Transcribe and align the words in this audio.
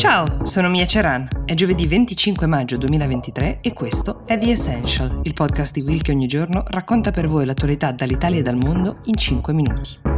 Ciao, 0.00 0.46
sono 0.46 0.70
Mia 0.70 0.86
Ceran. 0.86 1.28
È 1.44 1.52
giovedì 1.52 1.86
25 1.86 2.46
maggio 2.46 2.78
2023 2.78 3.58
e 3.60 3.74
questo 3.74 4.22
è 4.24 4.38
The 4.38 4.52
Essential, 4.52 5.20
il 5.24 5.34
podcast 5.34 5.74
di 5.74 5.82
Will 5.82 6.00
che 6.00 6.10
ogni 6.10 6.26
giorno 6.26 6.64
racconta 6.68 7.10
per 7.10 7.28
voi 7.28 7.44
l'attualità 7.44 7.92
dall'Italia 7.92 8.38
e 8.38 8.42
dal 8.42 8.56
mondo 8.56 9.00
in 9.04 9.14
5 9.14 9.52
minuti. 9.52 10.09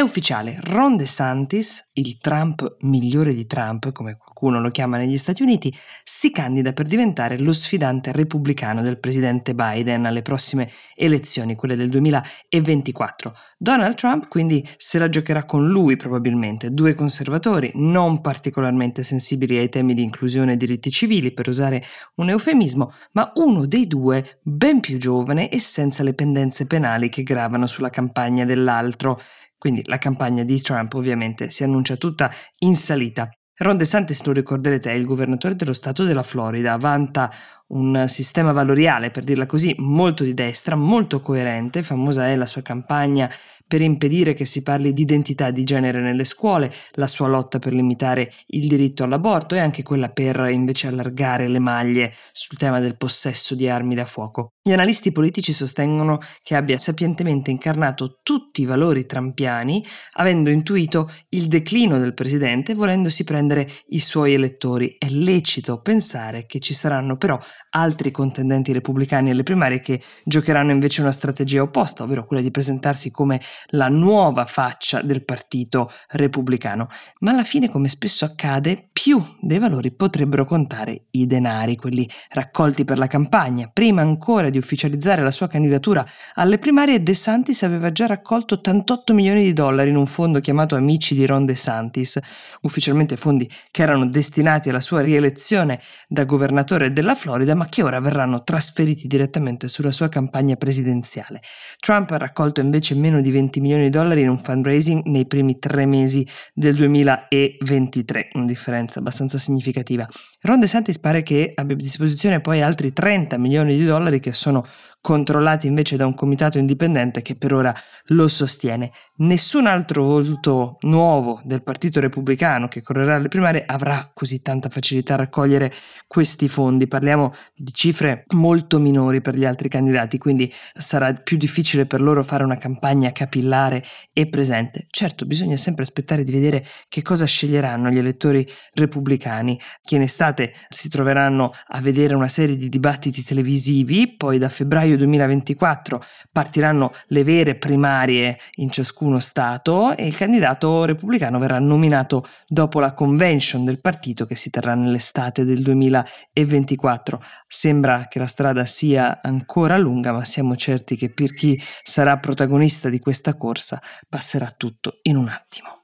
È 0.00 0.02
ufficiale, 0.02 0.58
Ron 0.62 0.96
DeSantis, 0.96 1.90
il 1.92 2.16
Trump 2.20 2.76
migliore 2.80 3.34
di 3.34 3.44
Trump, 3.44 3.92
come 3.92 4.16
qualcuno 4.16 4.58
lo 4.58 4.70
chiama 4.70 4.96
negli 4.96 5.18
Stati 5.18 5.42
Uniti, 5.42 5.70
si 6.02 6.30
candida 6.30 6.72
per 6.72 6.86
diventare 6.86 7.38
lo 7.38 7.52
sfidante 7.52 8.10
repubblicano 8.10 8.80
del 8.80 8.98
presidente 8.98 9.54
Biden 9.54 10.06
alle 10.06 10.22
prossime 10.22 10.70
elezioni, 10.94 11.54
quelle 11.54 11.76
del 11.76 11.90
2024. 11.90 13.34
Donald 13.58 13.94
Trump 13.96 14.28
quindi 14.28 14.66
se 14.78 14.98
la 14.98 15.10
giocherà 15.10 15.44
con 15.44 15.68
lui 15.68 15.96
probabilmente, 15.96 16.72
due 16.72 16.94
conservatori 16.94 17.72
non 17.74 18.22
particolarmente 18.22 19.02
sensibili 19.02 19.58
ai 19.58 19.68
temi 19.68 19.92
di 19.92 20.02
inclusione 20.02 20.54
e 20.54 20.56
diritti 20.56 20.90
civili, 20.90 21.34
per 21.34 21.46
usare 21.46 21.84
un 22.14 22.30
eufemismo, 22.30 22.94
ma 23.12 23.32
uno 23.34 23.66
dei 23.66 23.86
due 23.86 24.38
ben 24.40 24.80
più 24.80 24.96
giovane 24.96 25.50
e 25.50 25.58
senza 25.58 26.02
le 26.02 26.14
pendenze 26.14 26.66
penali 26.66 27.10
che 27.10 27.22
gravano 27.22 27.66
sulla 27.66 27.90
campagna 27.90 28.46
dell'altro. 28.46 29.20
Quindi 29.60 29.82
la 29.84 29.98
campagna 29.98 30.42
di 30.42 30.58
Trump 30.62 30.94
ovviamente 30.94 31.50
si 31.50 31.64
annuncia 31.64 31.96
tutta 31.96 32.32
in 32.60 32.76
salita. 32.76 33.28
Ron 33.58 33.76
DeSantis, 33.76 34.24
lo 34.24 34.32
ricorderete, 34.32 34.90
è 34.90 34.94
il 34.94 35.04
governatore 35.04 35.54
dello 35.54 35.74
stato 35.74 36.04
della 36.04 36.22
Florida, 36.22 36.78
vanta 36.78 37.30
un 37.66 38.06
sistema 38.08 38.52
valoriale, 38.52 39.10
per 39.10 39.22
dirla 39.22 39.44
così, 39.44 39.74
molto 39.76 40.24
di 40.24 40.32
destra, 40.32 40.76
molto 40.76 41.20
coerente, 41.20 41.82
famosa 41.82 42.26
è 42.26 42.36
la 42.36 42.46
sua 42.46 42.62
campagna 42.62 43.30
per 43.70 43.82
impedire 43.82 44.34
che 44.34 44.46
si 44.46 44.64
parli 44.64 44.92
di 44.92 45.02
identità 45.02 45.52
di 45.52 45.62
genere 45.62 46.00
nelle 46.00 46.24
scuole, 46.24 46.72
la 46.94 47.06
sua 47.06 47.28
lotta 47.28 47.60
per 47.60 47.72
limitare 47.72 48.32
il 48.48 48.66
diritto 48.66 49.04
all'aborto 49.04 49.54
e 49.54 49.60
anche 49.60 49.84
quella 49.84 50.08
per 50.08 50.48
invece 50.50 50.88
allargare 50.88 51.46
le 51.46 51.60
maglie 51.60 52.12
sul 52.32 52.58
tema 52.58 52.80
del 52.80 52.96
possesso 52.96 53.54
di 53.54 53.68
armi 53.68 53.94
da 53.94 54.04
fuoco. 54.06 54.54
Gli 54.60 54.72
analisti 54.72 55.12
politici 55.12 55.52
sostengono 55.52 56.18
che 56.42 56.56
abbia 56.56 56.78
sapientemente 56.78 57.52
incarnato 57.52 58.18
tutti 58.24 58.62
i 58.62 58.64
valori 58.64 59.06
trampiani, 59.06 59.84
avendo 60.14 60.50
intuito 60.50 61.08
il 61.28 61.46
declino 61.46 62.00
del 62.00 62.12
presidente, 62.12 62.74
volendosi 62.74 63.22
prendere 63.22 63.70
i 63.90 64.00
suoi 64.00 64.34
elettori. 64.34 64.96
È 64.98 65.08
lecito 65.08 65.80
pensare 65.80 66.44
che 66.44 66.58
ci 66.58 66.74
saranno 66.74 67.16
però 67.16 67.38
altri 67.70 68.10
contendenti 68.10 68.72
repubblicani 68.72 69.30
alle 69.30 69.44
primarie 69.44 69.80
che 69.80 70.00
giocheranno 70.24 70.72
invece 70.72 71.02
una 71.02 71.12
strategia 71.12 71.62
opposta, 71.62 72.02
ovvero 72.02 72.26
quella 72.26 72.42
di 72.42 72.50
presentarsi 72.50 73.12
come 73.12 73.40
la 73.68 73.88
nuova 73.88 74.44
faccia 74.44 75.02
del 75.02 75.24
partito 75.24 75.92
repubblicano. 76.08 76.88
Ma 77.20 77.30
alla 77.32 77.44
fine, 77.44 77.68
come 77.68 77.88
spesso 77.88 78.24
accade, 78.24 78.88
più 79.02 79.18
dei 79.40 79.58
valori 79.58 79.92
potrebbero 79.92 80.44
contare 80.44 81.04
i 81.12 81.26
denari, 81.26 81.76
quelli 81.76 82.06
raccolti 82.32 82.84
per 82.84 82.98
la 82.98 83.06
campagna. 83.06 83.66
Prima 83.72 84.02
ancora 84.02 84.50
di 84.50 84.58
ufficializzare 84.58 85.22
la 85.22 85.30
sua 85.30 85.48
candidatura 85.48 86.04
alle 86.34 86.58
primarie, 86.58 87.02
De 87.02 87.14
Santis 87.14 87.62
aveva 87.62 87.92
già 87.92 88.04
raccolto 88.04 88.56
88 88.56 89.14
milioni 89.14 89.42
di 89.42 89.54
dollari 89.54 89.88
in 89.88 89.96
un 89.96 90.04
fondo 90.04 90.40
chiamato 90.40 90.76
Amici 90.76 91.14
di 91.14 91.24
Ron 91.24 91.46
De 91.46 91.54
Santis, 91.54 92.18
ufficialmente 92.60 93.16
fondi 93.16 93.50
che 93.70 93.80
erano 93.82 94.06
destinati 94.06 94.68
alla 94.68 94.80
sua 94.80 95.00
rielezione 95.00 95.80
da 96.06 96.24
governatore 96.24 96.92
della 96.92 97.14
Florida, 97.14 97.54
ma 97.54 97.70
che 97.70 97.82
ora 97.82 98.00
verranno 98.00 98.42
trasferiti 98.42 99.06
direttamente 99.06 99.68
sulla 99.68 99.92
sua 99.92 100.10
campagna 100.10 100.56
presidenziale. 100.56 101.40
Trump 101.78 102.10
ha 102.10 102.18
raccolto 102.18 102.60
invece 102.60 102.94
meno 102.96 103.22
di 103.22 103.30
20 103.30 103.60
milioni 103.60 103.84
di 103.84 103.88
dollari 103.88 104.20
in 104.20 104.28
un 104.28 104.36
fundraising 104.36 105.04
nei 105.04 105.24
primi 105.26 105.58
tre 105.58 105.86
mesi 105.86 106.26
del 106.52 106.74
2023, 106.74 108.28
una 108.34 108.44
differenza 108.44 108.88
abbastanza 108.98 109.38
significativa. 109.38 110.08
Ron 110.42 110.60
DeSantis 110.60 110.98
pare 110.98 111.22
che 111.22 111.52
abbia 111.54 111.74
a 111.74 111.78
disposizione 111.78 112.40
poi 112.40 112.62
altri 112.62 112.92
30 112.92 113.38
milioni 113.38 113.76
di 113.76 113.84
dollari 113.84 114.20
che 114.20 114.32
sono 114.32 114.66
controllati 115.00 115.66
invece 115.66 115.96
da 115.96 116.06
un 116.06 116.14
comitato 116.14 116.58
indipendente 116.58 117.22
che 117.22 117.34
per 117.34 117.54
ora 117.54 117.74
lo 118.06 118.28
sostiene. 118.28 118.90
Nessun 119.16 119.66
altro 119.66 120.04
volto 120.04 120.76
nuovo 120.80 121.40
del 121.44 121.62
Partito 121.62 122.00
Repubblicano 122.00 122.68
che 122.68 122.82
correrà 122.82 123.16
alle 123.16 123.28
primarie 123.28 123.64
avrà 123.66 124.10
così 124.12 124.42
tanta 124.42 124.68
facilità 124.68 125.14
a 125.14 125.18
raccogliere 125.18 125.72
questi 126.06 126.48
fondi. 126.48 126.86
Parliamo 126.86 127.32
di 127.54 127.72
cifre 127.72 128.24
molto 128.34 128.78
minori 128.78 129.20
per 129.20 129.36
gli 129.36 129.44
altri 129.44 129.68
candidati, 129.68 130.18
quindi 130.18 130.52
sarà 130.74 131.12
più 131.14 131.36
difficile 131.36 131.86
per 131.86 132.00
loro 132.00 132.22
fare 132.22 132.44
una 132.44 132.58
campagna 132.58 133.12
capillare 133.12 133.82
e 134.12 134.28
presente. 134.28 134.86
Certo, 134.90 135.24
bisogna 135.24 135.56
sempre 135.56 135.82
aspettare 135.82 136.24
di 136.24 136.32
vedere 136.32 136.64
che 136.88 137.02
cosa 137.02 137.24
sceglieranno 137.24 137.90
gli 137.90 137.98
elettori 137.98 138.46
repubblicani, 138.80 139.58
che 139.82 139.94
in 139.94 140.02
estate 140.02 140.52
si 140.68 140.88
troveranno 140.88 141.52
a 141.68 141.80
vedere 141.80 142.14
una 142.14 142.28
serie 142.28 142.56
di 142.56 142.68
dibattiti 142.68 143.22
televisivi, 143.22 144.16
poi 144.16 144.38
da 144.38 144.48
febbraio 144.48 144.78
febbraio 144.80 144.96
2024 144.96 146.04
partiranno 146.32 146.92
le 147.08 147.24
vere 147.24 147.56
primarie 147.56 148.38
in 148.56 148.70
ciascuno 148.70 149.18
Stato 149.18 149.94
e 149.96 150.06
il 150.06 150.16
candidato 150.16 150.84
repubblicano 150.84 151.38
verrà 151.38 151.58
nominato 151.58 152.26
dopo 152.46 152.80
la 152.80 152.94
convention 152.94 153.64
del 153.64 153.80
partito 153.80 154.26
che 154.26 154.36
si 154.36 154.50
terrà 154.50 154.74
nell'estate 154.74 155.44
del 155.44 155.62
2024. 155.62 157.22
Sembra 157.46 158.06
che 158.08 158.18
la 158.18 158.26
strada 158.26 158.64
sia 158.64 159.20
ancora 159.22 159.76
lunga, 159.76 160.12
ma 160.12 160.24
siamo 160.24 160.56
certi 160.56 160.96
che 160.96 161.10
per 161.10 161.34
chi 161.34 161.60
sarà 161.82 162.16
protagonista 162.18 162.88
di 162.88 162.98
questa 162.98 163.34
corsa 163.34 163.80
passerà 164.08 164.52
tutto 164.56 164.98
in 165.02 165.16
un 165.16 165.28
attimo. 165.28 165.79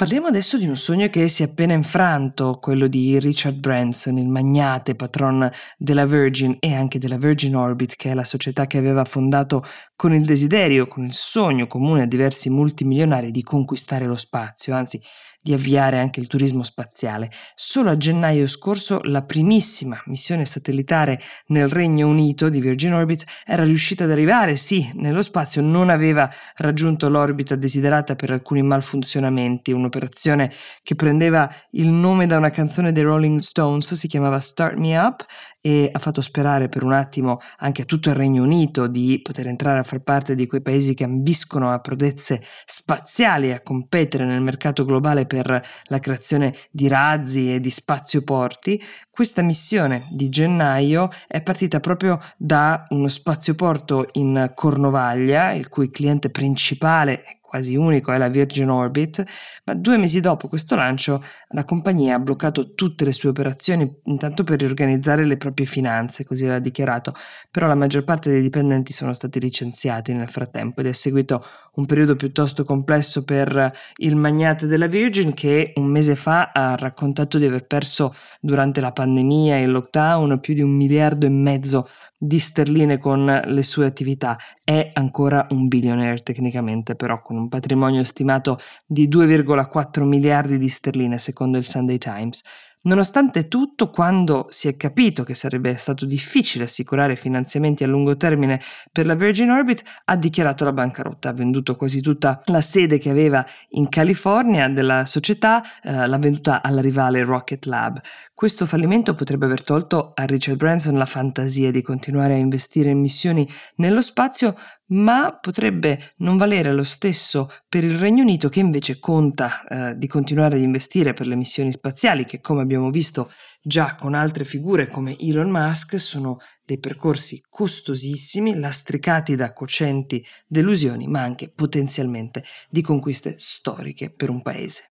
Parliamo 0.00 0.28
adesso 0.28 0.56
di 0.56 0.66
un 0.66 0.76
sogno 0.76 1.08
che 1.08 1.28
si 1.28 1.42
è 1.42 1.44
appena 1.44 1.74
infranto, 1.74 2.56
quello 2.58 2.86
di 2.86 3.18
Richard 3.18 3.56
Branson, 3.56 4.16
il 4.16 4.30
magnate 4.30 4.94
patron 4.94 5.46
della 5.76 6.06
Virgin 6.06 6.56
e 6.58 6.74
anche 6.74 6.98
della 6.98 7.18
Virgin 7.18 7.54
Orbit, 7.54 7.96
che 7.96 8.10
è 8.10 8.14
la 8.14 8.24
società 8.24 8.66
che 8.66 8.78
aveva 8.78 9.04
fondato 9.04 9.62
con 9.96 10.14
il 10.14 10.24
desiderio, 10.24 10.86
con 10.86 11.04
il 11.04 11.12
sogno 11.12 11.66
comune 11.66 12.00
a 12.00 12.06
diversi 12.06 12.48
multimilionari 12.48 13.30
di 13.30 13.42
conquistare 13.42 14.06
lo 14.06 14.16
spazio, 14.16 14.74
anzi 14.74 14.98
di 15.40 15.52
avviare 15.52 15.98
anche 15.98 16.20
il 16.20 16.26
turismo 16.26 16.62
spaziale. 16.62 17.30
Solo 17.54 17.90
a 17.90 17.96
gennaio 17.96 18.46
scorso 18.46 19.00
la 19.04 19.22
primissima 19.22 20.00
missione 20.06 20.44
satellitare 20.44 21.20
nel 21.46 21.68
Regno 21.68 22.08
Unito 22.08 22.48
di 22.48 22.60
Virgin 22.60 22.94
Orbit 22.94 23.24
era 23.46 23.64
riuscita 23.64 24.04
ad 24.04 24.10
arrivare, 24.10 24.56
sì, 24.56 24.90
nello 24.94 25.22
spazio, 25.22 25.62
non 25.62 25.88
aveva 25.88 26.30
raggiunto 26.56 27.08
l'orbita 27.08 27.56
desiderata 27.56 28.14
per 28.16 28.30
alcuni 28.30 28.62
malfunzionamenti, 28.62 29.72
un'operazione 29.72 30.52
che 30.82 30.94
prendeva 30.94 31.50
il 31.72 31.88
nome 31.88 32.26
da 32.26 32.36
una 32.36 32.50
canzone 32.50 32.92
dei 32.92 33.02
Rolling 33.02 33.40
Stones, 33.40 33.94
si 33.94 34.08
chiamava 34.08 34.40
Start 34.40 34.76
Me 34.76 34.98
Up 34.98 35.24
e 35.60 35.90
ha 35.92 35.98
fatto 35.98 36.20
sperare 36.20 36.68
per 36.68 36.82
un 36.82 36.92
attimo 36.92 37.40
anche 37.58 37.82
a 37.82 37.84
tutto 37.84 38.08
il 38.08 38.16
Regno 38.16 38.42
Unito 38.42 38.86
di 38.86 39.20
poter 39.22 39.46
entrare 39.46 39.78
a 39.78 39.82
far 39.82 40.00
parte 40.00 40.34
di 40.34 40.46
quei 40.46 40.62
paesi 40.62 40.94
che 40.94 41.04
ambiscono 41.04 41.70
a 41.70 41.80
prodezze 41.80 42.42
spaziali 42.64 43.48
e 43.48 43.54
a 43.54 43.62
competere 43.62 44.24
nel 44.24 44.40
mercato 44.40 44.84
globale 44.84 45.26
per 45.26 45.62
la 45.84 45.98
creazione 45.98 46.54
di 46.70 46.88
razzi 46.88 47.54
e 47.54 47.60
di 47.60 47.70
spazioporti, 47.70 48.82
questa 49.10 49.42
missione 49.42 50.08
di 50.12 50.28
gennaio 50.28 51.10
è 51.26 51.42
partita 51.42 51.80
proprio 51.80 52.18
da 52.36 52.86
uno 52.88 53.08
spazioporto 53.08 54.08
in 54.12 54.52
Cornovaglia, 54.54 55.52
il 55.52 55.68
cui 55.68 55.90
cliente 55.90 56.30
principale 56.30 57.39
quasi 57.50 57.74
unico 57.74 58.12
è 58.12 58.16
la 58.16 58.28
Virgin 58.28 58.68
Orbit, 58.68 59.24
ma 59.64 59.74
due 59.74 59.98
mesi 59.98 60.20
dopo 60.20 60.46
questo 60.46 60.76
lancio 60.76 61.20
la 61.48 61.64
compagnia 61.64 62.14
ha 62.14 62.18
bloccato 62.20 62.74
tutte 62.74 63.04
le 63.04 63.12
sue 63.12 63.30
operazioni, 63.30 63.92
intanto 64.04 64.44
per 64.44 64.60
riorganizzare 64.60 65.24
le 65.24 65.36
proprie 65.36 65.66
finanze, 65.66 66.24
così 66.24 66.44
aveva 66.44 66.60
dichiarato, 66.60 67.12
però 67.50 67.66
la 67.66 67.74
maggior 67.74 68.04
parte 68.04 68.30
dei 68.30 68.40
dipendenti 68.40 68.92
sono 68.92 69.12
stati 69.12 69.40
licenziati 69.40 70.12
nel 70.12 70.28
frattempo 70.28 70.78
ed 70.80 70.86
è 70.86 70.92
seguito 70.92 71.44
un 71.74 71.86
periodo 71.86 72.14
piuttosto 72.14 72.62
complesso 72.62 73.24
per 73.24 73.72
il 73.96 74.14
magnate 74.14 74.68
della 74.68 74.86
Virgin 74.86 75.34
che 75.34 75.72
un 75.74 75.86
mese 75.86 76.14
fa 76.14 76.52
ha 76.52 76.76
raccontato 76.76 77.36
di 77.36 77.46
aver 77.46 77.66
perso 77.66 78.14
durante 78.40 78.80
la 78.80 78.92
pandemia 78.92 79.56
e 79.56 79.62
il 79.62 79.72
lockdown 79.72 80.38
più 80.38 80.54
di 80.54 80.62
un 80.62 80.70
miliardo 80.70 81.26
e 81.26 81.30
mezzo 81.30 81.88
di 82.22 82.38
sterline 82.38 82.98
con 82.98 83.24
le 83.44 83.62
sue 83.62 83.86
attività. 83.86 84.36
È 84.62 84.90
ancora 84.92 85.46
un 85.50 85.68
billionaire 85.68 86.18
tecnicamente, 86.18 86.94
però 86.94 87.22
con 87.22 87.38
un 87.40 87.48
patrimonio 87.48 88.04
stimato 88.04 88.58
di 88.86 89.08
2,4 89.08 90.04
miliardi 90.04 90.58
di 90.58 90.68
sterline 90.68 91.18
secondo 91.18 91.58
il 91.58 91.64
Sunday 91.64 91.98
Times. 91.98 92.42
Nonostante 92.82 93.46
tutto, 93.46 93.90
quando 93.90 94.46
si 94.48 94.66
è 94.66 94.74
capito 94.74 95.22
che 95.22 95.34
sarebbe 95.34 95.76
stato 95.76 96.06
difficile 96.06 96.64
assicurare 96.64 97.14
finanziamenti 97.14 97.84
a 97.84 97.86
lungo 97.86 98.16
termine 98.16 98.58
per 98.90 99.04
la 99.04 99.14
Virgin 99.14 99.50
Orbit, 99.50 99.82
ha 100.06 100.16
dichiarato 100.16 100.64
la 100.64 100.72
bancarotta, 100.72 101.28
ha 101.28 101.34
venduto 101.34 101.76
quasi 101.76 102.00
tutta 102.00 102.40
la 102.46 102.62
sede 102.62 102.96
che 102.96 103.10
aveva 103.10 103.44
in 103.70 103.90
California 103.90 104.70
della 104.70 105.04
società, 105.04 105.62
eh, 105.82 106.06
l'ha 106.06 106.16
venduta 106.16 106.62
alla 106.62 106.80
rivale 106.80 107.22
Rocket 107.22 107.66
Lab. 107.66 108.00
Questo 108.32 108.64
fallimento 108.64 109.12
potrebbe 109.12 109.44
aver 109.44 109.62
tolto 109.62 110.12
a 110.14 110.24
Richard 110.24 110.56
Branson 110.56 110.96
la 110.96 111.04
fantasia 111.04 111.70
di 111.70 111.82
continuare 111.82 112.32
a 112.32 112.38
investire 112.38 112.88
in 112.88 112.98
missioni 112.98 113.46
nello 113.76 114.00
spazio, 114.00 114.54
ma 114.90 115.36
potrebbe 115.40 116.14
non 116.18 116.36
valere 116.36 116.72
lo 116.72 116.84
stesso 116.84 117.50
per 117.68 117.84
il 117.84 117.98
Regno 117.98 118.22
Unito 118.22 118.48
che 118.48 118.60
invece 118.60 118.98
conta 118.98 119.64
eh, 119.64 119.98
di 119.98 120.06
continuare 120.06 120.56
ad 120.56 120.62
investire 120.62 121.12
per 121.12 121.26
le 121.26 121.36
missioni 121.36 121.72
spaziali 121.72 122.24
che 122.24 122.40
come 122.40 122.62
abbiamo 122.62 122.90
visto 122.90 123.30
già 123.62 123.94
con 123.94 124.14
altre 124.14 124.44
figure 124.44 124.86
come 124.86 125.16
Elon 125.18 125.50
Musk 125.50 125.98
sono 125.98 126.38
dei 126.64 126.78
percorsi 126.78 127.42
costosissimi, 127.48 128.58
lastricati 128.58 129.34
da 129.34 129.52
cocenti 129.52 130.24
delusioni, 130.46 131.06
ma 131.06 131.20
anche 131.20 131.50
potenzialmente 131.50 132.44
di 132.68 132.80
conquiste 132.80 133.34
storiche 133.38 134.10
per 134.10 134.30
un 134.30 134.40
paese. 134.40 134.90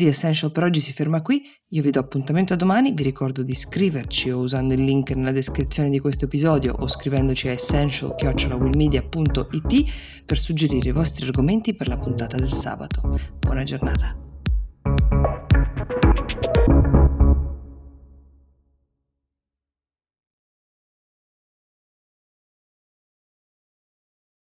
The 0.00 0.08
Essential 0.08 0.50
per 0.50 0.62
oggi 0.62 0.80
si 0.80 0.94
ferma 0.94 1.20
qui, 1.20 1.42
io 1.68 1.82
vi 1.82 1.90
do 1.90 2.00
appuntamento 2.00 2.54
a 2.54 2.56
domani, 2.56 2.94
vi 2.94 3.02
ricordo 3.02 3.42
di 3.42 3.50
iscriverci 3.50 4.30
o 4.30 4.38
usando 4.38 4.72
il 4.72 4.82
link 4.82 5.10
nella 5.10 5.30
descrizione 5.30 5.90
di 5.90 5.98
questo 5.98 6.24
episodio 6.24 6.72
o 6.72 6.88
scrivendoci 6.88 7.48
a 7.48 7.52
essential-willmedia.it 7.52 9.84
per 10.24 10.38
suggerire 10.38 10.88
i 10.88 10.92
vostri 10.92 11.26
argomenti 11.26 11.74
per 11.74 11.88
la 11.88 11.98
puntata 11.98 12.38
del 12.38 12.50
sabato. 12.50 13.20
Buona 13.40 13.62
giornata! 13.62 14.29